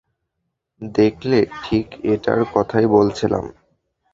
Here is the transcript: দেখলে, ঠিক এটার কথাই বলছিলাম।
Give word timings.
দেখলে, 0.81 1.39
ঠিক 1.63 1.85
এটার 2.03 2.41
কথাই 2.53 2.85
বলছিলাম। 2.87 3.45